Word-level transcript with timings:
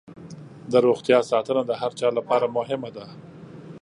د 0.71 0.73
روغتیا 0.85 1.19
ساتنه 1.31 1.61
د 1.65 1.71
هر 1.81 1.91
چا 1.99 2.07
لپاره 2.17 2.53
مهمه 2.57 2.89
ده. 2.95 3.05